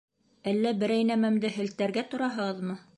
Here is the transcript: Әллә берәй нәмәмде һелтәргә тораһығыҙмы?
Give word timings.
Әллә 0.51 0.71
берәй 0.85 1.05
нәмәмде 1.11 1.55
һелтәргә 1.59 2.09
тораһығыҙмы? 2.15 2.85